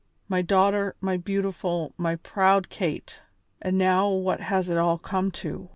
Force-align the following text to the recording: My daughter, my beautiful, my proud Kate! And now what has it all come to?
My 0.27 0.41
daughter, 0.41 0.95
my 0.99 1.15
beautiful, 1.15 1.93
my 1.95 2.15
proud 2.15 2.69
Kate! 2.69 3.19
And 3.61 3.77
now 3.77 4.09
what 4.09 4.39
has 4.39 4.67
it 4.67 4.77
all 4.79 4.97
come 4.97 5.29
to? 5.45 5.69